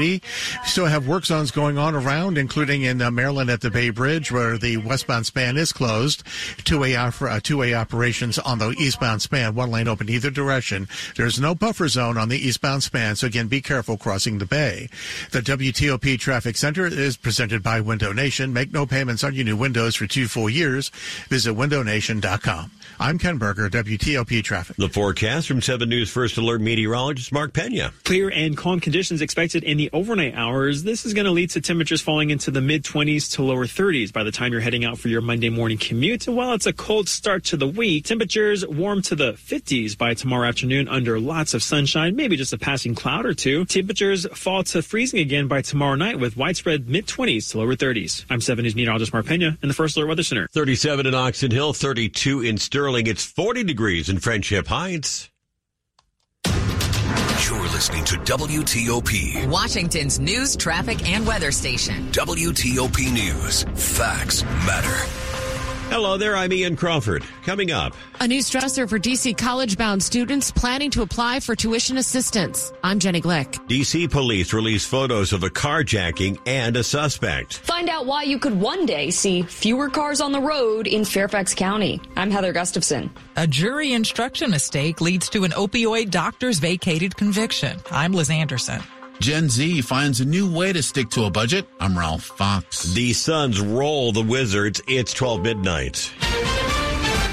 [0.00, 0.22] We
[0.64, 4.32] still have work zones going on around, including in uh, Maryland at the Bay Bridge,
[4.32, 6.22] where the westbound span is closed.
[6.64, 7.10] Two-way, uh,
[7.42, 10.88] two-way operations on the eastbound span, one lane open either direction.
[11.16, 14.88] There's no buffer zone on the eastbound span, so again, be careful crossing the bay.
[15.32, 18.54] The WTOP Traffic Center is presented by Window Nation.
[18.54, 20.88] Make no payments on your new windows for two full years.
[21.28, 22.70] Visit windownation.com.
[22.98, 24.76] I'm Ken Berger, WTOP Traffic.
[24.76, 27.92] The forecast from 7 News First Alert meteorologist Mark Pena.
[28.04, 30.82] Clear and calm conditions expected in the overnight hours.
[30.82, 34.12] This is going to lead to temperatures falling into the mid 20s to lower 30s
[34.12, 36.26] by the time you're heading out for your Monday morning commute.
[36.26, 40.14] And while it's a cold start to the week, temperatures warm to the 50s by
[40.14, 43.64] tomorrow afternoon under lots of sunshine, maybe just a passing cloud or two.
[43.64, 48.24] Temperatures fall to freezing again by tomorrow night with widespread mid 20s to lower 30s.
[48.28, 50.48] I'm 7 News meteorologist Mark Pena in the First Alert Weather Center.
[50.52, 53.06] 37 in Oxon Hill, 32 in Sterling.
[53.06, 55.29] It's 40 degrees in Friendship Heights.
[57.50, 62.06] You're listening to WTOP, Washington's news, traffic, and weather station.
[62.12, 63.64] WTOP News.
[63.74, 65.49] Facts matter.
[65.90, 67.24] Hello there, I'm Ian Crawford.
[67.42, 67.94] Coming up.
[68.20, 72.72] A new stressor for DC college bound students planning to apply for tuition assistance.
[72.84, 73.54] I'm Jenny Glick.
[73.66, 77.58] DC police release photos of a carjacking and a suspect.
[77.58, 81.56] Find out why you could one day see fewer cars on the road in Fairfax
[81.56, 82.00] County.
[82.14, 83.10] I'm Heather Gustafson.
[83.34, 87.76] A jury instruction mistake leads to an opioid doctor's vacated conviction.
[87.90, 88.80] I'm Liz Anderson.
[89.20, 91.68] Gen Z finds a new way to stick to a budget.
[91.78, 92.84] I'm Ralph Fox.
[92.94, 94.80] The Suns roll the Wizards.
[94.88, 96.10] It's 12 midnight.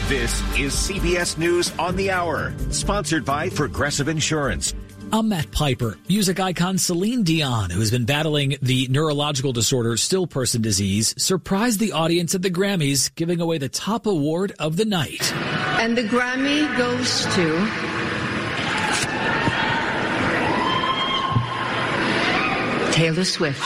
[0.10, 4.74] This is CBS News on the Hour, sponsored by Progressive Insurance.
[5.14, 5.98] I'm Matt Piper.
[6.10, 11.80] Music icon Celine Dion, who has been battling the neurological disorder stiff person disease, surprised
[11.80, 15.34] the audience at the Grammys, giving away the top award of the night.
[15.80, 17.98] And the Grammy goes to
[22.98, 23.62] Taylor Swift.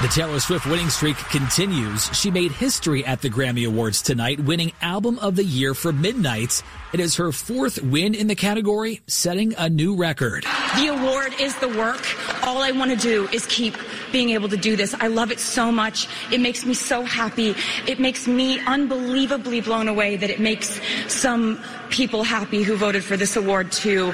[0.00, 2.08] The Taylor Swift winning streak continues.
[2.16, 6.62] She made history at the Grammy Awards tonight, winning Album of the Year for Midnights.
[6.92, 10.44] It is her fourth win in the category, setting a new record.
[10.76, 12.06] The award is the work.
[12.42, 13.76] All I want to do is keep
[14.10, 14.94] being able to do this.
[14.94, 16.08] I love it so much.
[16.32, 17.54] It makes me so happy.
[17.86, 23.16] It makes me unbelievably blown away that it makes some people happy who voted for
[23.16, 24.12] this award too.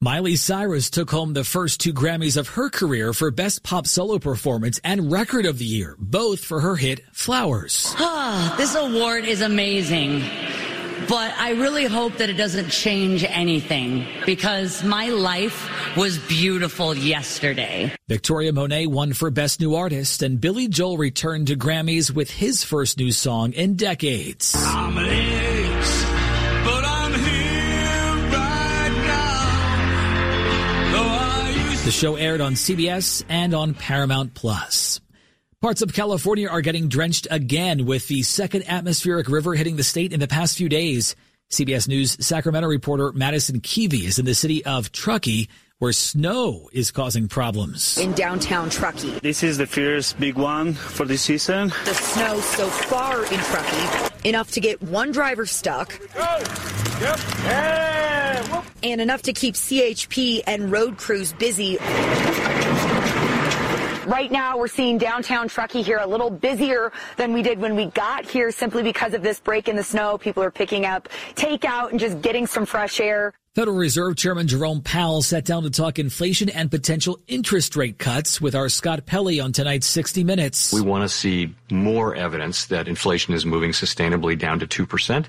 [0.00, 4.18] Miley Cyrus took home the first two Grammys of her career for Best Pop Solo
[4.18, 7.94] Performance and Record of the Year, both for her hit Flowers.
[7.98, 10.22] Ah, this award is amazing.
[11.06, 17.92] But I really hope that it doesn't change anything because my life was beautiful yesterday.
[18.08, 22.64] Victoria Monet won for Best New Artist, and Billy Joel returned to Grammys with his
[22.64, 24.54] first new song in decades.
[31.84, 35.00] The show aired on CBS and on Paramount Plus.
[35.60, 40.12] Parts of California are getting drenched again with the second atmospheric river hitting the state
[40.12, 41.16] in the past few days.
[41.50, 45.48] CBS News Sacramento reporter Madison Keevy is in the city of Truckee
[45.80, 47.98] where snow is causing problems.
[47.98, 49.18] In downtown Truckee.
[49.18, 51.70] This is the first big one for this season.
[51.84, 55.98] The snow so far in Truckee, enough to get one driver stuck.
[56.14, 57.18] Yep.
[57.42, 58.62] Yeah.
[58.84, 61.78] And enough to keep CHP and road crews busy.
[64.08, 67.86] Right now, we're seeing downtown Truckee here a little busier than we did when we
[67.88, 70.16] got here simply because of this break in the snow.
[70.16, 73.34] People are picking up takeout and just getting some fresh air.
[73.54, 78.40] Federal Reserve Chairman Jerome Powell sat down to talk inflation and potential interest rate cuts
[78.40, 80.72] with our Scott Pelley on tonight's 60 Minutes.
[80.72, 85.26] We want to see more evidence that inflation is moving sustainably down to 2%.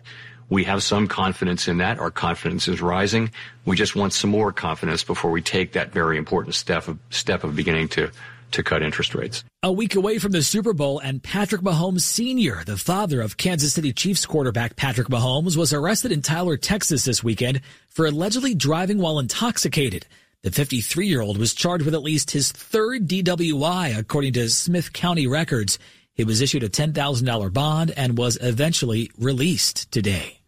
[0.48, 2.00] We have some confidence in that.
[2.00, 3.32] Our confidence is rising.
[3.66, 7.44] We just want some more confidence before we take that very important step of, step
[7.44, 8.10] of beginning to
[8.52, 9.44] to cut interest rates.
[9.64, 13.74] A week away from the Super Bowl and Patrick Mahomes Sr., the father of Kansas
[13.74, 19.00] City Chiefs quarterback Patrick Mahomes, was arrested in Tyler, Texas this weekend for allegedly driving
[19.00, 20.06] while intoxicated.
[20.44, 24.94] The 53 year old was charged with at least his third DWI, according to Smith
[24.94, 25.78] County records.
[26.14, 30.40] He was issued a $10,000 bond and was eventually released today.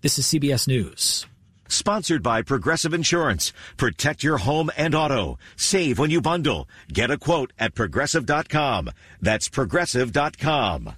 [0.00, 1.26] This is CBS News.
[1.74, 3.52] Sponsored by Progressive Insurance.
[3.76, 5.38] Protect your home and auto.
[5.56, 6.68] Save when you bundle.
[6.92, 8.90] Get a quote at progressive.com.
[9.20, 10.94] That's progressive.com.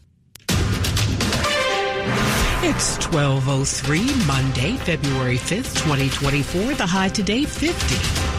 [2.69, 6.75] It's 1203 Monday, February 5th, 2024.
[6.75, 8.36] The high today 50.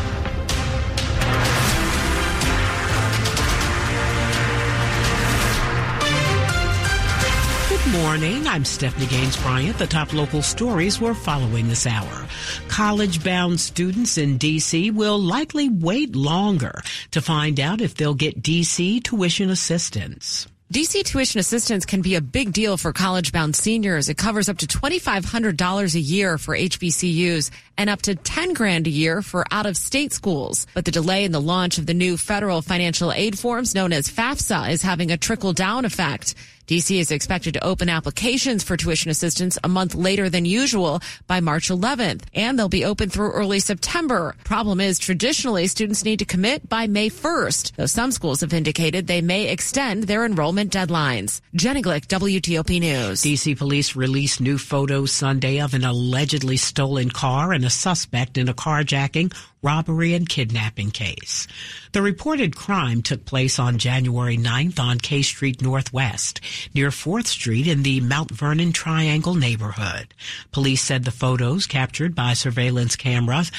[8.01, 8.45] Morning.
[8.47, 9.77] I'm Stephanie Gaines Bryant.
[9.79, 12.27] The top local stories we're following this hour.
[12.67, 14.91] College bound students in D.C.
[14.91, 18.99] will likely wait longer to find out if they'll get D.C.
[18.99, 20.47] tuition assistance.
[20.71, 24.09] DC tuition assistance can be a big deal for college bound seniors.
[24.09, 28.89] It covers up to $2,500 a year for HBCUs and up to 10 grand a
[28.89, 30.67] year for out of state schools.
[30.73, 34.09] But the delay in the launch of the new federal financial aid forms known as
[34.09, 36.35] FAFSA is having a trickle down effect.
[36.67, 41.39] DC is expected to open applications for tuition assistance a month later than usual by
[41.39, 44.35] March 11th, and they'll be open through early September.
[44.43, 49.07] Problem is, traditionally, students need to commit by May 1st, though some schools have indicated
[49.07, 51.39] they may extend their enrollment deadlines.
[51.55, 53.21] Jenny Glick, WTOP News.
[53.21, 58.49] DC police released new photos Sunday of an allegedly stolen car and a suspect in
[58.49, 61.47] a carjacking robbery and kidnapping case.
[61.91, 66.41] The reported crime took place on January 9th on K Street Northwest,
[66.73, 70.13] near 4th Street in the Mount Vernon Triangle neighborhood.
[70.51, 73.51] Police said the photos captured by surveillance cameras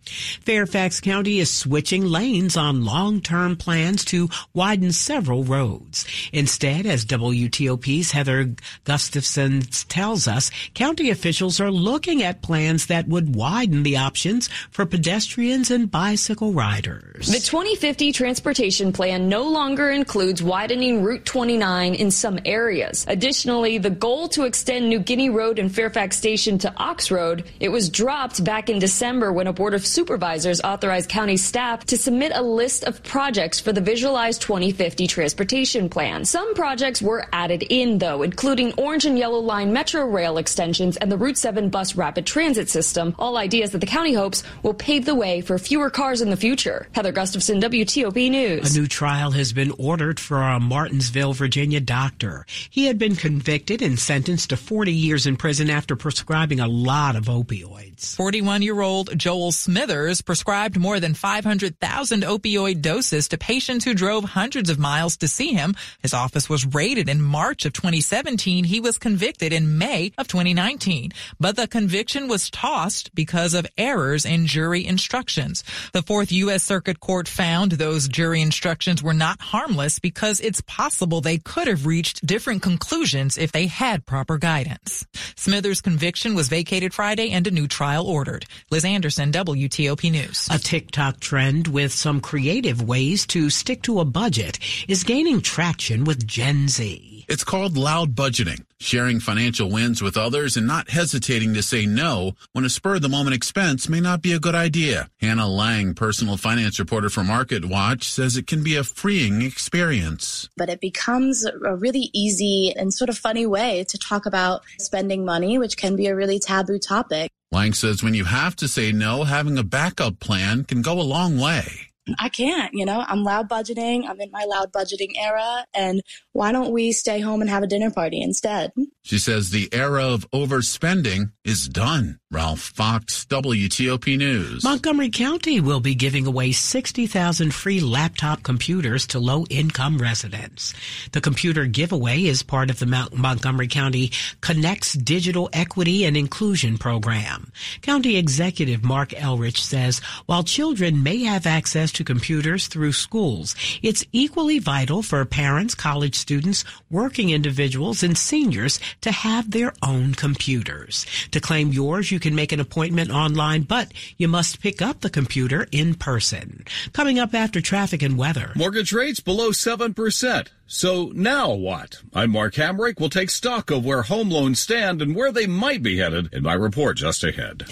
[0.07, 6.07] Fairfax County is switching lanes on long-term plans to widen several roads.
[6.33, 8.55] Instead, as WTOP's Heather
[8.85, 14.87] Gustafson tells us, county officials are looking at plans that would widen the options for
[14.87, 17.27] pedestrians and bicycle riders.
[17.27, 23.05] The 2050 transportation plan no longer includes widening Route 29 in some areas.
[23.09, 27.69] Additionally, the goal to extend New Guinea Road and Fairfax Station to Ox Road, it
[27.71, 32.31] was dropped back in December when a board of supervisors authorized county staff to submit
[32.35, 36.23] a list of projects for the Visualized 2050 transportation plan.
[36.27, 41.11] Some projects were added in, though, including Orange and Yellow Line Metro Rail extensions and
[41.11, 45.07] the Route 7 bus rapid transit system, all ideas that the county hopes will pave
[45.07, 46.89] the way for fewer cars in the future.
[46.93, 48.77] Heather Gustafson, WTOP News.
[48.77, 52.45] A new trial has been ordered for a Martinsville, Virginia doctor.
[52.69, 57.17] He had been convicted and sentenced to 40 years in prison after prescribing a lot
[57.17, 58.15] of opioids.
[58.15, 63.95] 41 year old Joel Smith Smithers prescribed more than 500,000 opioid doses to patients who
[63.95, 65.77] drove hundreds of miles to see him.
[66.03, 68.65] His office was raided in March of 2017.
[68.65, 74.25] He was convicted in May of 2019, but the conviction was tossed because of errors
[74.25, 75.63] in jury instructions.
[75.93, 76.65] The Fourth U.S.
[76.65, 81.87] Circuit Court found those jury instructions were not harmless because it's possible they could have
[81.87, 85.07] reached different conclusions if they had proper guidance.
[85.37, 88.47] Smithers' conviction was vacated Friday and a new trial ordered.
[88.73, 89.76] Liz Anderson, WT.
[89.77, 90.49] WTOP News.
[90.51, 96.05] A TikTok trend with some creative ways to stick to a budget is gaining traction
[96.05, 97.27] with Gen Z.
[97.29, 102.33] It's called loud budgeting, sharing financial wins with others and not hesitating to say no
[102.53, 105.11] when a spur of the moment expense may not be a good idea.
[105.21, 110.49] Hannah Lang, personal finance reporter for Market Watch, says it can be a freeing experience.
[110.57, 115.25] But it becomes a really easy and sort of funny way to talk about spending
[115.25, 117.31] money, which can be a really taboo topic.
[117.53, 121.03] Lang says when you have to say no, having a backup plan can go a
[121.03, 121.91] long way.
[122.19, 124.09] I can't, you know, I'm loud budgeting.
[124.09, 125.67] I'm in my loud budgeting era.
[125.75, 128.73] And why don't we stay home and have a dinner party instead?
[129.03, 132.19] She says the era of overspending is done.
[132.31, 134.65] Ralph Fox, WTOP News.
[134.65, 140.75] Montgomery County will be giving away 60,000 free laptop computers to low income residents.
[141.13, 144.11] The computer giveaway is part of the Mount Montgomery County
[144.41, 147.53] Connects Digital Equity and Inclusion Program.
[147.81, 154.05] County Executive Marc Elrich says while children may have access to computers through schools, it's
[154.13, 161.07] equally vital for parents, college students, working individuals, and seniors to have their own computers.
[161.33, 165.11] To claim yours, you can make an appointment online, but you must pick up the
[165.11, 166.65] computer in person.
[166.93, 168.53] Coming up after traffic and weather.
[168.55, 170.49] Mortgage rates below 7%.
[170.69, 172.03] So now what?
[172.13, 172.99] I'm Mark Hamrick.
[172.99, 176.43] We'll take stock of where home loans stand and where they might be headed in
[176.43, 177.63] my report just ahead.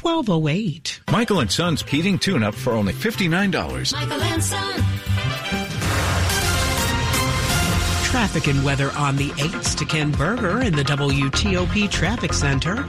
[0.00, 1.00] 1208.
[1.10, 3.92] Michael and Son's heating tune up for only $59.
[3.92, 4.84] Michael and Son.
[8.04, 12.86] Traffic and weather on the 8s to Ken Berger in the WTOP Traffic Center.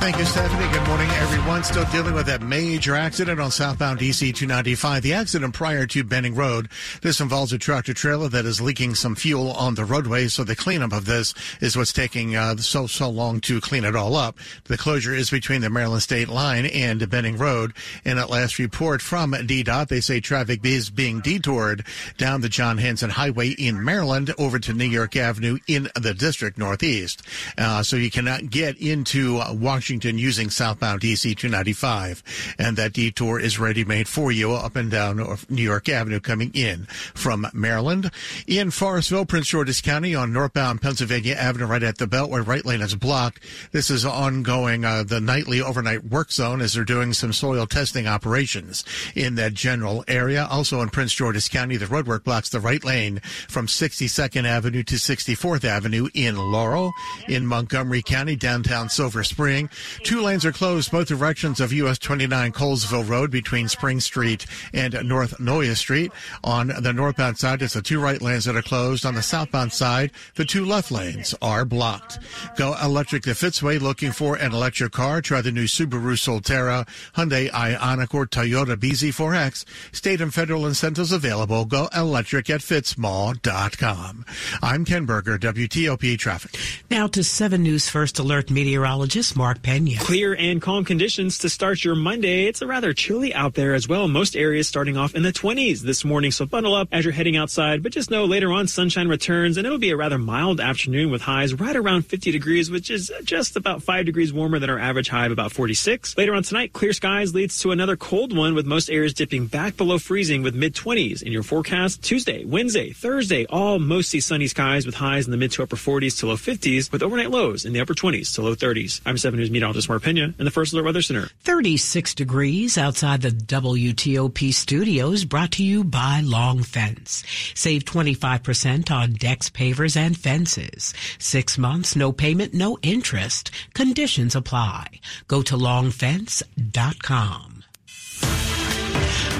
[0.00, 0.72] Thank you, Stephanie.
[0.72, 1.62] Good morning, everyone.
[1.62, 5.02] Still dealing with that major accident on southbound DC 295.
[5.02, 6.70] The accident prior to Benning Road.
[7.02, 10.28] This involves a tractor trailer that is leaking some fuel on the roadway.
[10.28, 13.94] So the cleanup of this is what's taking uh, so so long to clean it
[13.94, 14.38] all up.
[14.64, 17.74] The closure is between the Maryland State Line and Benning Road.
[18.02, 21.84] And at last report from DDOT, they say traffic is being detoured
[22.16, 26.56] down the John Hanson Highway in Maryland over to New York Avenue in the district
[26.56, 27.20] northeast.
[27.58, 29.89] Uh, so you cannot get into uh, Washington.
[29.90, 32.54] Washington using southbound DC 295.
[32.60, 35.16] And that detour is ready made for you up and down
[35.48, 38.12] New York Avenue coming in from Maryland.
[38.46, 42.82] In Forestville, Prince George's County on northbound Pennsylvania Avenue right at the Beltway right lane
[42.82, 43.42] is blocked.
[43.72, 48.06] This is ongoing, uh, the nightly overnight work zone as they're doing some soil testing
[48.06, 48.84] operations
[49.16, 50.46] in that general area.
[50.48, 53.18] Also in Prince George's County, the roadwork blocks the right lane
[53.48, 56.92] from 62nd Avenue to 64th Avenue in Laurel.
[57.26, 59.68] In Montgomery County, downtown Silver Spring,
[60.04, 64.96] Two lanes are closed both directions of US 29 Colesville Road between Spring Street and
[65.04, 66.12] North Noya Street.
[66.44, 69.06] On the northbound side, it's the two right lanes that are closed.
[69.06, 72.18] On the southbound side, the two left lanes are blocked.
[72.56, 75.20] Go electric the Fitzway looking for an electric car.
[75.20, 79.64] Try the new Subaru Solterra, Hyundai Ioniq, or Toyota BZ4X.
[79.92, 81.64] State and federal incentives available.
[81.64, 84.24] Go electric at fitzmall.com.
[84.62, 86.58] I'm Ken Berger, WTOP Traffic.
[86.90, 89.96] Now to 7 News First Alert meteorologist Mark Pena.
[90.00, 92.46] Clear and calm conditions to start your Monday.
[92.46, 94.08] It's a rather chilly out there as well.
[94.08, 97.36] Most areas starting off in the 20s this morning, so bundle up as you're heading
[97.36, 97.80] outside.
[97.80, 101.22] But just know later on sunshine returns and it'll be a rather mild afternoon with
[101.22, 105.08] highs right around 50 degrees, which is just about 5 degrees warmer than our average
[105.08, 106.16] high of about 46.
[106.18, 109.76] Later on tonight, clear skies leads to another cold one with most areas dipping back
[109.76, 112.02] below freezing with mid 20s in your forecast.
[112.02, 116.18] Tuesday, Wednesday, Thursday, all mostly sunny skies with highs in the mid to upper 40s
[116.18, 119.00] to low 50s with overnight lows in the upper 20s to low 30s.
[119.06, 121.28] I'm 7 News meteorologist Mark Pena in the First Alert Weather Center.
[121.42, 127.22] 36 degrees outside the WTOP studios brought to you by Long Fence.
[127.54, 130.94] Save 25% on decks, pavers, and fences.
[131.18, 133.50] Six months, no payment, no interest.
[133.74, 134.86] Conditions apply.
[135.28, 137.64] Go to longfence.com.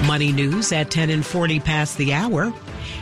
[0.05, 2.53] Money news at 10 and 40 past the hour.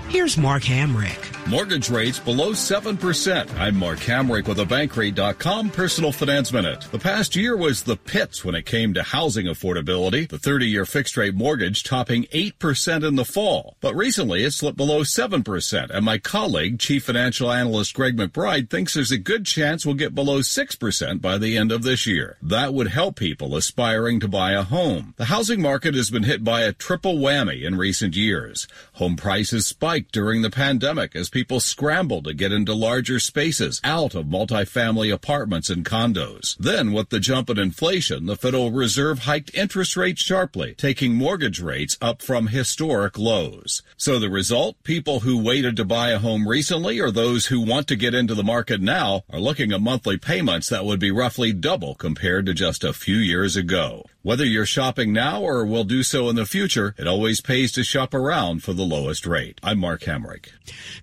[0.07, 1.38] Here's Mark Hamrick.
[1.49, 3.57] Mortgage rates below 7%.
[3.57, 6.85] I'm Mark Hamrick with a Bankrate.com Personal Finance Minute.
[6.91, 10.29] The past year was the pits when it came to housing affordability.
[10.29, 13.77] The 30-year fixed rate mortgage topping 8% in the fall.
[13.81, 15.89] But recently it slipped below 7%.
[15.89, 20.13] And my colleague, Chief Financial Analyst Greg McBride, thinks there's a good chance we'll get
[20.13, 22.37] below 6% by the end of this year.
[22.43, 25.15] That would help people aspiring to buy a home.
[25.17, 28.67] The housing market has been hit by a triple whammy in recent years.
[28.93, 34.15] Home prices spiked during the pandemic as people scrambled to get into larger spaces out
[34.15, 36.57] of multifamily apartments and condos.
[36.57, 41.61] Then with the jump in inflation, the Federal Reserve hiked interest rates sharply, taking mortgage
[41.61, 43.81] rates up from historic lows.
[43.95, 47.87] So the result, people who waited to buy a home recently or those who want
[47.87, 51.53] to get into the market now are looking at monthly payments that would be roughly
[51.53, 54.05] double compared to just a few years ago.
[54.21, 57.85] Whether you're shopping now or will do so in the future, it always pays to
[57.85, 59.61] shop around for the lowest rate.
[59.63, 60.49] I'm Mark Hamrick.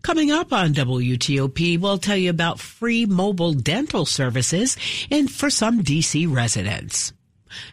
[0.03, 4.77] Coming up on WTOP, we'll tell you about free mobile dental services
[5.11, 7.15] and for some DC residents.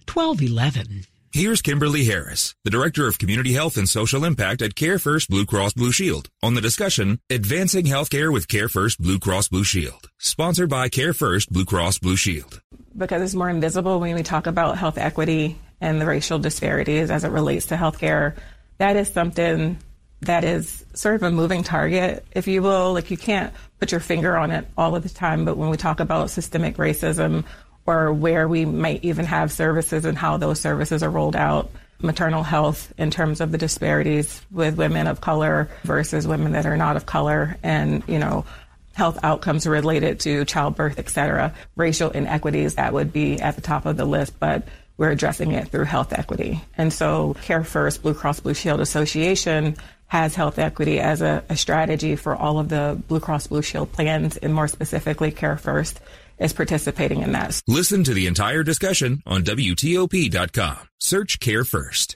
[0.08, 1.04] 1211.
[1.34, 5.46] Here's Kimberly Harris, the Director of Community Health and Social Impact at Care First Blue
[5.46, 10.10] Cross Blue Shield, on the discussion Advancing Healthcare with Care First Blue Cross Blue Shield,
[10.20, 12.62] sponsored by Care First Blue Cross Blue Shield.
[12.96, 17.24] Because it's more invisible when we talk about health equity and the racial disparities as
[17.24, 18.36] it relates to healthcare,
[18.78, 19.78] that is something
[20.22, 22.94] that is sort of a moving target, if you will.
[22.94, 25.78] Like you can't put your finger on it all of the time, but when we
[25.78, 27.44] talk about systemic racism
[27.86, 31.70] or where we might even have services and how those services are rolled out,
[32.04, 36.78] maternal health in terms of the disparities with women of color versus women that are
[36.78, 38.46] not of color and, you know,
[38.94, 43.86] health outcomes related to childbirth, et cetera, racial inequities, that would be at the top
[43.86, 46.62] of the list, but we're addressing it through health equity.
[46.78, 49.76] And so Care First Blue Cross Blue Shield Association
[50.08, 53.92] has health equity as a, a, strategy for all of the Blue Cross Blue Shield
[53.92, 56.00] plans, and more specifically, Care First
[56.38, 57.60] is participating in that.
[57.68, 60.78] Listen to the entire discussion on WTOP.com.
[61.00, 62.16] Search Care First.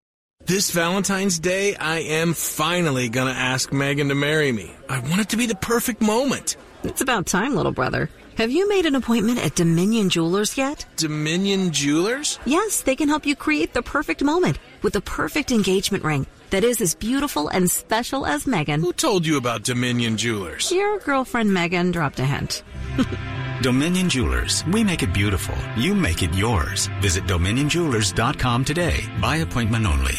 [0.45, 4.73] This Valentine's Day, I am finally gonna ask Megan to marry me.
[4.89, 6.57] I want it to be the perfect moment.
[6.83, 8.09] It's about time, little brother.
[8.37, 10.85] Have you made an appointment at Dominion Jewelers yet?
[10.95, 12.39] Dominion Jewelers?
[12.45, 16.63] Yes, they can help you create the perfect moment with the perfect engagement ring that
[16.63, 18.81] is as beautiful and special as Megan.
[18.81, 20.71] Who told you about Dominion Jewelers?
[20.71, 22.63] Your girlfriend Megan dropped a hint.
[23.61, 24.65] Dominion Jewelers.
[24.65, 25.55] We make it beautiful.
[25.77, 26.87] You make it yours.
[26.99, 29.07] Visit dominionjewelers.com today.
[29.21, 30.15] By appointment only.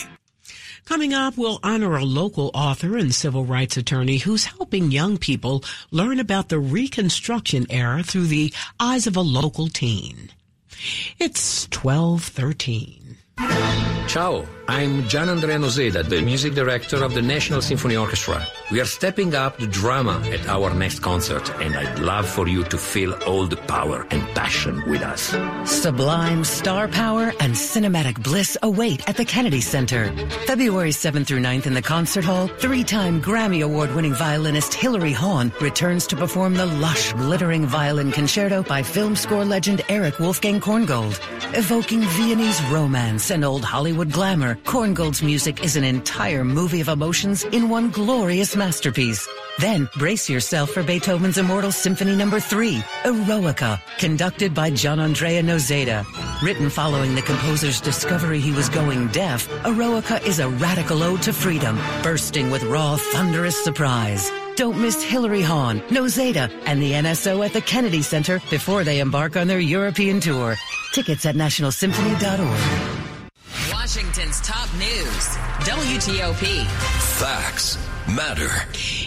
[0.84, 5.64] Coming up, we'll honor a local author and civil rights attorney who's helping young people
[5.90, 10.30] learn about the Reconstruction era through the eyes of a local teen.
[11.18, 13.16] It's 1213.
[14.12, 18.46] Ciao, I'm Gian Andrea Noseda, the music director of the National Symphony Orchestra.
[18.70, 22.62] We are stepping up the drama at our next concert, and I'd love for you
[22.64, 25.34] to feel all the power and passion with us.
[25.64, 30.14] Sublime star power and cinematic bliss await at the Kennedy Center.
[30.46, 36.06] February 7th through 9th in the concert hall, three-time Grammy Award-winning violinist Hilary Hahn returns
[36.08, 41.18] to perform the lush, glittering violin concerto by film score legend Erich Wolfgang Korngold.
[41.56, 47.44] Evoking Viennese romance and old Hollywood glamour, Korngold's music is an entire movie of emotions
[47.44, 49.28] in one glorious masterpiece.
[49.58, 52.38] Then brace yourself for Beethoven's Immortal Symphony no.
[52.38, 56.04] 3, Eroica, conducted by Gian Andrea Noseda.
[56.42, 61.32] Written following the composer's discovery he was going deaf, Eroica is a radical ode to
[61.32, 64.30] freedom, bursting with raw, thunderous surprise.
[64.56, 69.36] Don't miss Hilary Hahn, Noseda, and the NSO at the Kennedy Center before they embark
[69.36, 70.56] on their European tour.
[70.92, 73.01] Tickets at nationalsymphony.org.
[73.94, 75.28] Washington's top news,
[75.68, 76.64] WTOP.
[77.18, 77.76] Facts
[78.08, 78.48] matter.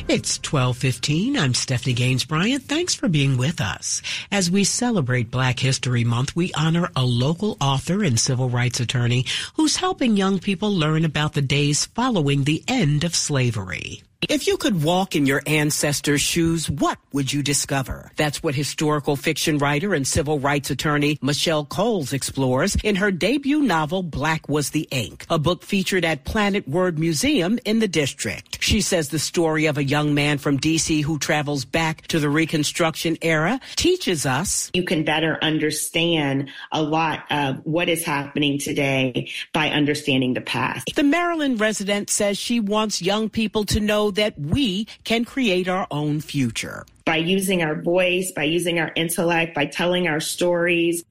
[0.07, 1.35] It's 12:15.
[1.35, 2.65] I'm Stephanie Gaines Bryant.
[2.65, 4.03] Thanks for being with us.
[4.31, 9.25] As we celebrate Black History Month, we honor a local author and civil rights attorney
[9.55, 14.03] who's helping young people learn about the days following the end of slavery.
[14.27, 18.11] If you could walk in your ancestors' shoes, what would you discover?
[18.15, 23.61] That's what historical fiction writer and civil rights attorney Michelle Coles explores in her debut
[23.61, 28.63] novel, Black Was the Ink, a book featured at Planet Word Museum in the district.
[28.63, 31.01] She says the story of a young man from D.C.
[31.01, 37.25] who travels back to the Reconstruction era teaches us you can better understand a lot
[37.29, 40.95] of what is happening today by understanding the past.
[40.95, 45.87] The Maryland resident says she wants young people to know that we can create our
[45.91, 46.85] own future.
[47.05, 51.03] By using our voice, by using our intellect, by telling our stories.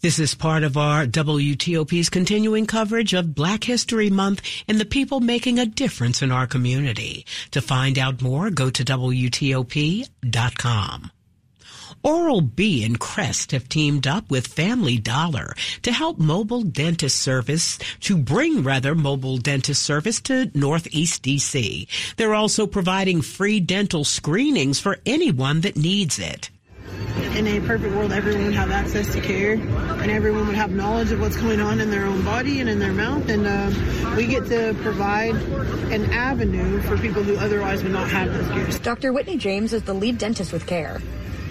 [0.00, 5.20] This is part of our WTOP's continuing coverage of Black History Month and the people
[5.20, 7.24] making a difference in our community.
[7.52, 10.02] To find out more, go to WTOP.com.
[12.06, 18.16] Oral-B and Crest have teamed up with Family Dollar to help mobile dentist service, to
[18.16, 21.88] bring rather mobile dentist service to Northeast DC.
[22.14, 26.48] They're also providing free dental screenings for anyone that needs it.
[27.34, 31.10] In a perfect world, everyone would have access to care and everyone would have knowledge
[31.10, 33.28] of what's going on in their own body and in their mouth.
[33.28, 35.34] And uh, we get to provide
[35.90, 38.78] an avenue for people who otherwise would not have those cares.
[38.78, 39.12] Dr.
[39.12, 41.02] Whitney James is the lead dentist with CARE.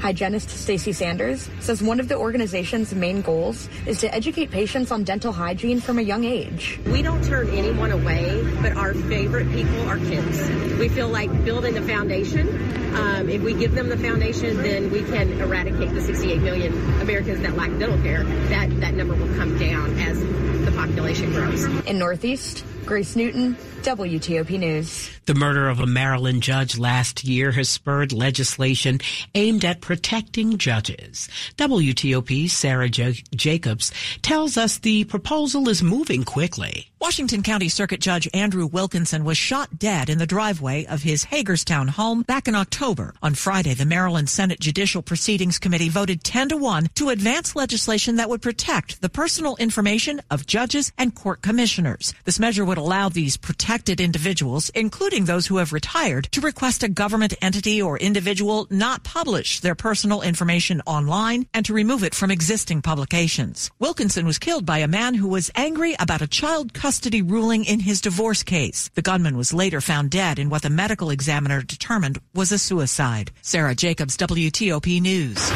[0.06, 5.04] Hygienist Stacy Sanders says one of the organization's main goals is to educate patients on
[5.04, 6.80] dental hygiene from a young age.
[6.86, 10.48] We don't turn anyone away, but our favorite people are kids.
[10.78, 12.48] We feel like building the foundation.
[12.96, 17.42] Um, if we give them the foundation, then we can eradicate the 68 million Americans
[17.42, 18.26] that lack dental care.
[18.50, 20.20] That that number will come down as
[20.66, 21.64] the population grows.
[21.88, 25.10] In Northeast, Grace Newton, WTOP News.
[25.26, 29.00] The murder of a Maryland judge last year has spurred legislation
[29.34, 31.30] aimed at protecting judges.
[31.56, 36.92] WTOP's Sarah J- Jacobs tells us the proposal is moving quickly.
[37.06, 41.88] Washington County Circuit Judge Andrew Wilkinson was shot dead in the driveway of his Hagerstown
[41.88, 43.14] home back in October.
[43.22, 48.16] On Friday, the Maryland Senate Judicial Proceedings Committee voted 10 to 1 to advance legislation
[48.16, 52.12] that would protect the personal information of judges and court commissioners.
[52.24, 56.90] This measure would allow these protected individuals, including those who have retired, to request a
[56.90, 62.32] government entity or individual not publish their personal information online and to remove it from
[62.32, 63.70] existing publications.
[63.78, 67.66] Wilkinson was killed by a man who was angry about a child custody custody ruling
[67.66, 68.90] in his divorce case.
[68.94, 73.32] The gunman was later found dead in what the medical examiner determined was a suicide.
[73.42, 75.52] Sarah Jacobs, WTOP News.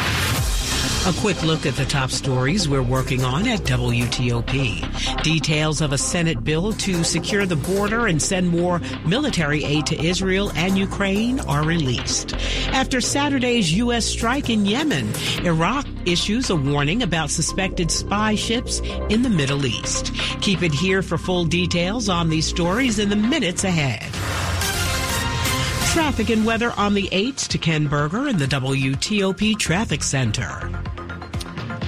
[1.08, 5.24] A quick look at the top stories we're working on at WTOP.
[5.24, 10.06] Details of a Senate bill to secure the border and send more military aid to
[10.06, 12.36] Israel and Ukraine are released.
[12.68, 14.06] After Saturday's U.S.
[14.06, 15.10] strike in Yemen,
[15.46, 20.14] Iraq issues a warning about suspected spy ships in the Middle East.
[20.42, 24.06] Keep it here for full details on these stories in the minutes ahead.
[25.90, 30.70] Traffic and weather on the 8s to Ken Berger in the WTOP Traffic Center.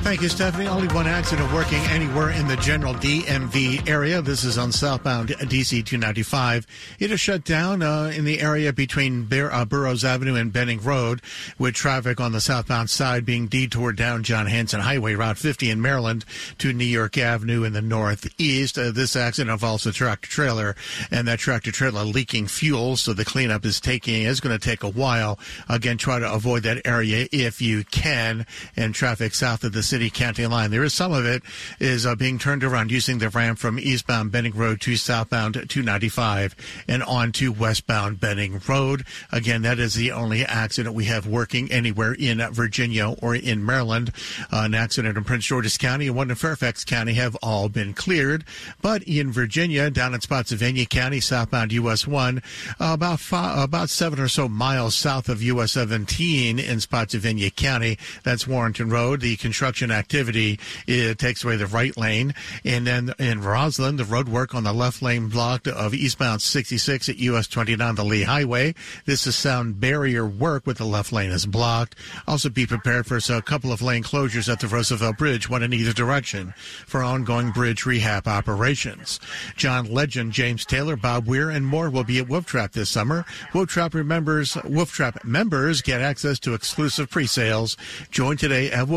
[0.03, 0.67] Thank you, Stephanie.
[0.67, 4.21] Only one accident working anywhere in the general DMV area.
[4.21, 6.65] This is on southbound DC 295.
[6.99, 10.81] It is shut down uh, in the area between Bur- uh, Burroughs Avenue and Benning
[10.81, 11.21] Road,
[11.59, 15.81] with traffic on the southbound side being detoured down John Hanson Highway, Route 50 in
[15.81, 16.25] Maryland
[16.57, 18.77] to New York Avenue in the northeast.
[18.79, 20.75] Uh, this accident involves a tractor trailer,
[21.11, 24.83] and that tractor trailer leaking fuel, so the cleanup is taking is going to take
[24.83, 25.39] a while.
[25.69, 30.09] Again, try to avoid that area if you can, and traffic south of the city
[30.09, 30.71] county line.
[30.71, 31.43] There is some of it
[31.81, 36.55] is uh, being turned around using the ramp from eastbound Benning Road to southbound 295
[36.87, 39.03] and on to westbound Benning Road.
[39.33, 44.13] Again, that is the only accident we have working anywhere in Virginia or in Maryland.
[44.43, 47.93] Uh, an accident in Prince George's County and one in Fairfax County have all been
[47.93, 48.45] cleared.
[48.81, 52.41] But in Virginia, down in Spotsylvania County, southbound US 1, uh,
[52.79, 57.97] about five, about seven or so miles south of US 17 in Spotsylvania County.
[58.23, 59.19] That's Warrenton Road.
[59.19, 62.35] The construction activity it takes away the right lane.
[62.63, 67.09] And then in Rosslyn, the road work on the left lane blocked of eastbound 66
[67.09, 68.75] at US 29, the Lee Highway.
[69.05, 71.95] This is sound barrier work with the left lane is blocked.
[72.27, 75.73] Also be prepared for a couple of lane closures at the Roosevelt Bridge, one in
[75.73, 76.53] either direction,
[76.85, 79.19] for ongoing bridge rehab operations.
[79.55, 83.25] John Legend, James Taylor, Bob Weir, and more will be at Wolf Trap this summer.
[83.53, 87.77] Wolf Trap remembers Wolf Trap members get access to exclusive pre-sales.
[88.09, 88.87] Join today at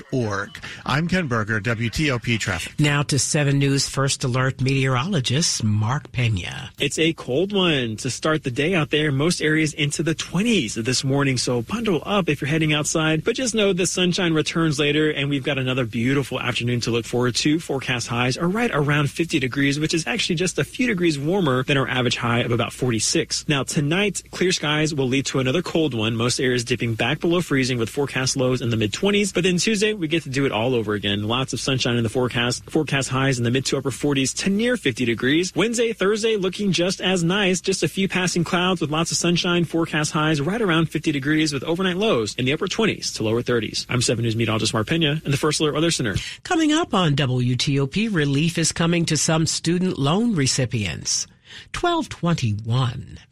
[0.00, 0.58] wolftrap.org.
[0.84, 2.78] I'm Ken Berger, WTOP Traffic.
[2.78, 6.70] Now to 7 News First Alert meteorologist Mark Pena.
[6.78, 9.12] It's a cold one to start the day out there.
[9.12, 13.24] Most areas into the 20s this morning, so bundle up if you're heading outside.
[13.24, 17.04] But just know the sunshine returns later, and we've got another beautiful afternoon to look
[17.04, 17.58] forward to.
[17.58, 21.62] Forecast highs are right around 50 degrees, which is actually just a few degrees warmer
[21.64, 23.48] than our average high of about 46.
[23.48, 26.16] Now, tonight, clear skies will lead to another cold one.
[26.16, 29.32] Most areas dipping back below freezing with forecast lows in the mid 20s.
[29.32, 31.24] But then Tuesday, we get to do it all over again.
[31.24, 32.70] Lots of sunshine in the forecast.
[32.70, 35.52] Forecast highs in the mid to upper 40s to near 50 degrees.
[35.56, 37.60] Wednesday, Thursday looking just as nice.
[37.60, 39.64] Just a few passing clouds with lots of sunshine.
[39.64, 43.42] Forecast highs right around 50 degrees with overnight lows in the upper 20s to lower
[43.42, 43.84] 30s.
[43.88, 46.14] I'm 7 News meteorologist Mark Pena and the First Alert Weather Center.
[46.44, 51.26] Coming up on WTOP, relief is coming to some student loan recipients.
[51.74, 53.31] 1221.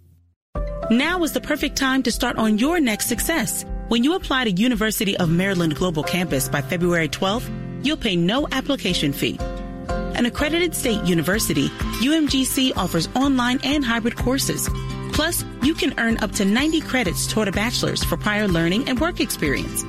[0.91, 3.63] Now is the perfect time to start on your next success.
[3.87, 7.49] When you apply to University of Maryland Global Campus by February 12th,
[7.81, 9.37] you'll pay no application fee.
[9.39, 11.69] An accredited state university,
[12.03, 14.67] UMGC offers online and hybrid courses.
[15.13, 18.99] Plus, you can earn up to 90 credits toward a bachelor's for prior learning and
[18.99, 19.85] work experience.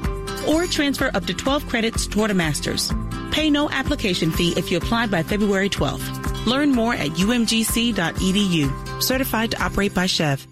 [0.47, 2.93] Or transfer up to 12 credits toward a master's.
[3.33, 6.47] Pay no application fee if you apply by February 12th.
[6.47, 9.03] Learn more at umgc.edu.
[9.03, 10.52] Certified to operate by SCHEV.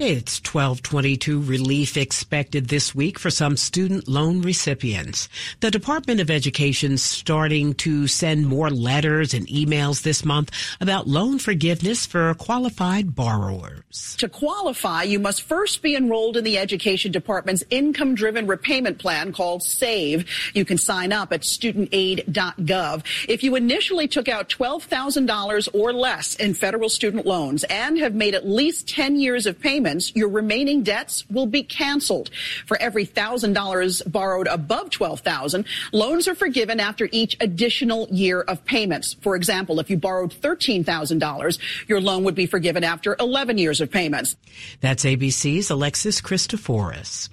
[0.00, 5.28] It's 1222 relief expected this week for some student loan recipients.
[5.60, 11.38] The Department of Education starting to send more letters and emails this month about loan
[11.38, 14.16] forgiveness for qualified borrowers.
[14.18, 19.32] To qualify, you must first be enrolled in the Education Department's income driven repayment plan
[19.32, 20.24] called SAVE.
[20.54, 23.04] You can sign up at studentaid.gov.
[23.28, 28.34] If you initially took out $12,000 or less in federal student loans and have made
[28.34, 32.30] at least 10 years of payments, payments, your remaining debts will be canceled.
[32.66, 39.14] For every $1,000 borrowed above 12,000, loans are forgiven after each additional year of payments.
[39.20, 43.90] For example, if you borrowed $13,000, your loan would be forgiven after 11 years of
[43.90, 44.36] payments.
[44.80, 47.28] That's ABC's Alexis Christoforous.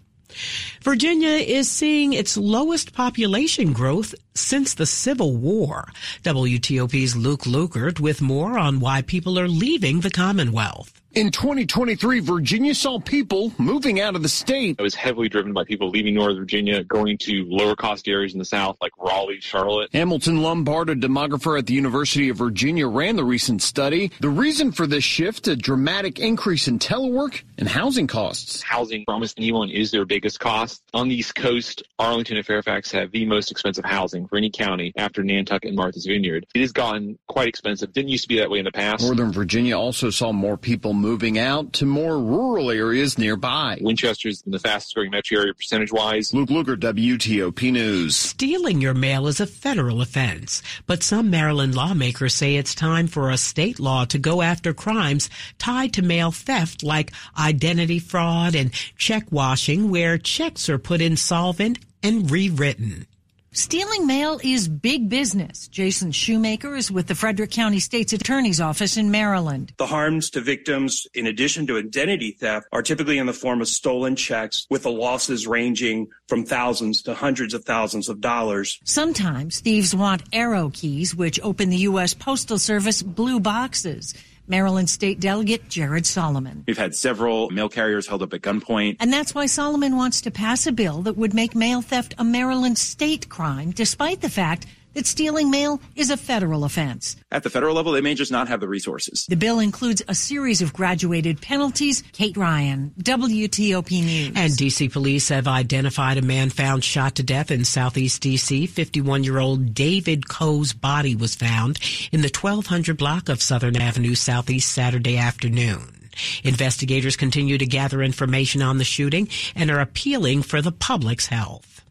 [0.82, 5.90] Virginia is seeing its lowest population growth since the Civil War.
[6.24, 11.01] WTOP's Luke Lukert with more on why people are leaving the Commonwealth.
[11.14, 14.78] In 2023, Virginia saw people moving out of the state.
[14.80, 18.40] It was heavily driven by people leaving Northern Virginia, going to lower cost areas in
[18.40, 19.90] the South like Raleigh, Charlotte.
[19.92, 24.10] Hamilton Lombard, a demographer at the University of Virginia, ran the recent study.
[24.22, 28.62] The reason for this shift, a dramatic increase in telework and housing costs.
[28.62, 30.82] Housing for almost anyone is their biggest cost.
[30.94, 34.94] On the East Coast, Arlington and Fairfax have the most expensive housing for any county
[34.96, 36.46] after Nantucket and Martha's Vineyard.
[36.56, 37.92] It has gotten quite expensive.
[37.92, 39.04] Didn't used to be that way in the past.
[39.04, 43.78] Northern Virginia also saw more people moving out to more rural areas nearby.
[43.82, 46.34] Winchester's in the fastest growing metro area percentage wise.
[46.34, 48.16] Luke Lukert, WTOP News.
[48.16, 53.30] Stealing your mail is a federal offense, but some Maryland lawmakers say it's time for
[53.30, 58.72] a state law to go after crimes tied to mail theft like identity fraud and
[58.98, 63.08] check washing where checks are put insolvent and rewritten.
[63.54, 65.68] Stealing mail is big business.
[65.68, 69.74] Jason Shoemaker is with the Frederick County State's Attorney's Office in Maryland.
[69.76, 73.68] The harms to victims, in addition to identity theft, are typically in the form of
[73.68, 78.80] stolen checks with the losses ranging from thousands to hundreds of thousands of dollars.
[78.86, 82.14] Sometimes thieves want arrow keys, which open the U.S.
[82.14, 84.14] Postal Service blue boxes.
[84.52, 86.66] Maryland State Delegate Jared Solomon.
[86.68, 88.98] We've had several mail carriers held up at gunpoint.
[89.00, 92.24] And that's why Solomon wants to pass a bill that would make mail theft a
[92.26, 97.16] Maryland state crime, despite the fact that stealing mail is a federal offense.
[97.32, 99.26] At the federal level, they may just not have the resources.
[99.28, 102.04] The bill includes a series of graduated penalties.
[102.14, 104.34] Kate Ryan, WTOP News.
[104.36, 108.70] And DC police have identified a man found shot to death in southeast DC.
[108.70, 111.80] 51 year old David Coe's body was found
[112.12, 116.02] in the 1200 block of Southern Avenue Southeast Saturday afternoon.
[116.44, 121.82] Investigators continue to gather information on the shooting and are appealing for the public's health.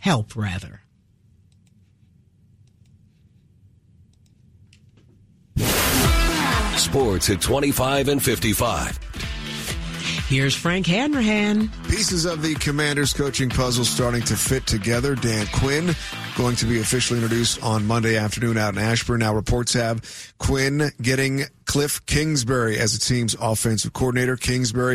[0.00, 0.80] Help, rather.
[6.76, 8.98] Sports at 25 and 55.
[10.28, 11.68] Here's Frank Hanrahan.
[11.88, 15.14] Pieces of the Commanders coaching puzzle starting to fit together.
[15.14, 15.94] Dan Quinn
[16.36, 19.20] going to be officially introduced on Monday afternoon out in Ashburn.
[19.20, 24.36] Now reports have Quinn getting Cliff Kingsbury as the team's offensive coordinator.
[24.36, 24.94] Kingsbury